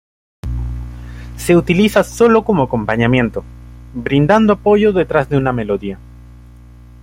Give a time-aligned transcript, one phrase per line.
[1.37, 3.43] Se utiliza sólo como acompañamiento,
[3.93, 5.99] brindando apoyo detrás de una melodía.